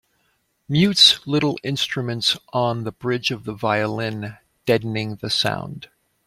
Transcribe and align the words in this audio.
Mutes 0.67 1.27
little 1.27 1.59
instruments 1.63 2.35
on 2.53 2.85
the 2.85 2.91
bridge 2.91 3.29
of 3.29 3.43
the 3.43 3.53
violin, 3.53 4.35
deadening 4.65 5.17
the 5.17 5.29
sound. 5.29 5.89